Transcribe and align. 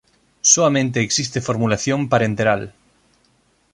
Soamente 0.51 0.99
existe 1.01 1.41
formulación 1.47 1.99
parenteral. 2.09 2.73